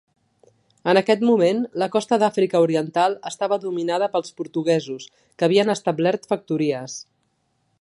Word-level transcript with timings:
En 0.93 0.99
aquest 0.99 1.25
moment, 1.29 1.59
la 1.81 1.87
costa 1.95 2.17
d'Àfrica 2.23 2.61
Oriental 2.67 3.17
estava 3.31 3.59
dominada 3.67 4.09
pels 4.15 4.35
portuguesos, 4.41 5.07
que 5.37 5.47
havien 5.49 5.75
establert 5.75 6.27
factories. 6.33 6.97